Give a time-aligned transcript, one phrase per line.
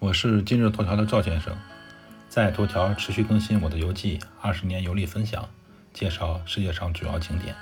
[0.00, 1.54] 我是今日头条的赵先生，
[2.26, 5.46] 在头条持续更新我的游记，二十年游历分享，
[5.92, 7.54] 介绍世界上主要景点。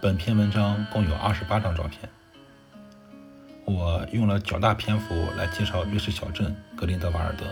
[0.00, 2.08] 本篇文章共有二十八张照片。
[3.64, 7.44] 我用了较大篇幅来介绍瑞士小镇格林德瓦尔德，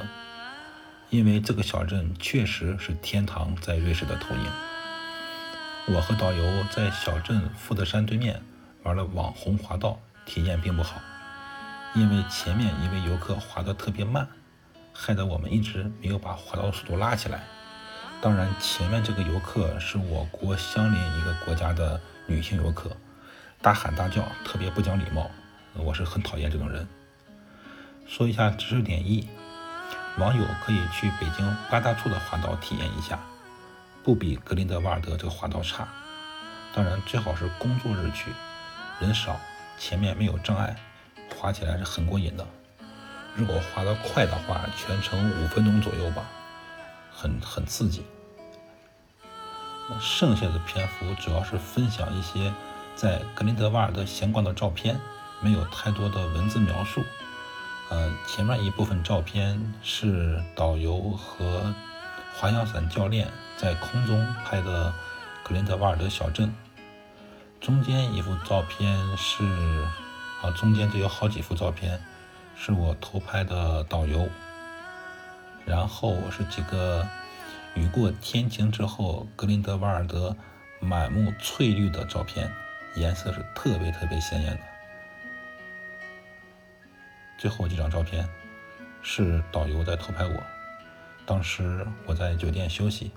[1.11, 5.97] 因为这个小镇确实是天堂在瑞士的投影。
[5.97, 8.41] 我和导游在小镇富德山对面
[8.85, 11.01] 玩了网红滑道，体验并不好。
[11.95, 14.29] 因为前面一位游客滑得特别慢，
[14.93, 17.43] 害得我们一直没有把滑道速度拉起来。
[18.23, 22.97] 当然，前面这个游客是我国相邻一个国家的女性游客，
[23.61, 25.31] 大喊大叫，特别不讲礼貌，
[25.75, 26.87] 我是很讨厌这种人。
[28.07, 29.27] 说一下知识点一：
[30.19, 33.19] 网友可以去北京八大处的滑道体验一下，
[34.05, 35.89] 不比格林德瓦尔德这个滑道差。
[36.73, 38.31] 当然，最好是工作日去，
[39.01, 39.41] 人少，
[39.79, 40.77] 前面没有障碍。
[41.41, 42.47] 滑起来是很过瘾的，
[43.35, 46.23] 如果滑得快的话，全程五分钟左右吧，
[47.11, 48.05] 很很刺激。
[49.99, 52.53] 剩下的篇幅主要是分享一些
[52.95, 55.01] 在格林德瓦尔德闲逛的照片，
[55.41, 57.03] 没有太多的文字描述。
[57.89, 61.75] 呃，前面一部分照片是导游和
[62.37, 64.93] 滑翔伞教练在空中拍的
[65.43, 66.55] 格林德瓦尔德小镇，
[67.63, 69.43] 中间一幅照片是。
[70.43, 72.01] 啊，中间就有好几幅照片，
[72.57, 74.29] 是我偷拍的导游。
[75.67, 77.07] 然后是几个
[77.75, 80.35] 雨过天晴之后，格林德瓦尔德
[80.81, 82.51] 满目翠绿的照片，
[82.97, 84.61] 颜色是特别特别鲜艳的。
[87.39, 88.29] 最后几张照片
[89.03, 90.43] 是导游在偷拍我，
[91.27, 93.13] 当时我在酒店休息，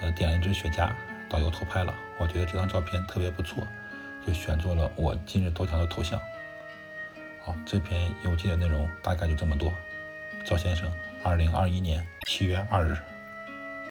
[0.00, 0.92] 呃，点了一支雪茄，
[1.30, 3.64] 导游偷拍了，我觉得这张照片特别不错。
[4.26, 6.20] 就选做了我今日头条的头像。
[7.42, 9.72] 好，这篇邮件的内容大概就这么多。
[10.44, 10.90] 赵先生，
[11.22, 12.96] 二零二一年七月二日。